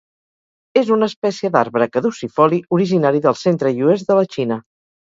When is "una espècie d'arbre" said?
0.95-1.89